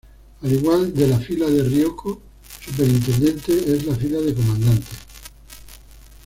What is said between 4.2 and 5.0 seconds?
comandante.